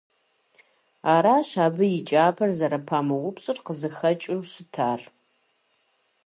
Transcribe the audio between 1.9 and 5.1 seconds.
и кӀапэр зэрыпамыупщӀыр къызыхэкӀыу щытар.